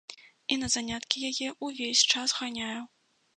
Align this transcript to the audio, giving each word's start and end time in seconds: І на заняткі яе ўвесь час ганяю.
І 0.53 0.55
на 0.61 0.69
заняткі 0.75 1.21
яе 1.29 1.49
ўвесь 1.67 2.03
час 2.15 2.35
ганяю. 2.39 2.81